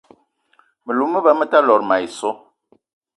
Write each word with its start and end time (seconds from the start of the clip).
Me 0.83 0.91
lou 0.97 1.07
me 1.11 1.19
ba 1.25 1.31
me 1.39 1.45
ta 1.51 1.59
lot 1.67 1.81
mayi 1.89 2.07
so. 2.17 2.29